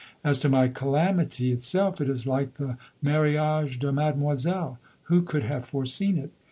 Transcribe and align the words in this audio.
As 0.23 0.39
to 0.39 0.49
my 0.49 0.67
calamity 0.67 1.51
itself, 1.51 2.01
it 2.01 2.09
is 2.09 2.25
like 2.25 2.55
the 2.55 2.75
Mariage 3.03 3.77
de 3.77 3.91
Mademoiselle: 3.91 4.79
who 5.03 5.21
could 5.21 5.43
have 5.43 5.63
foreseen 5.63 6.17
it? 6.17 6.31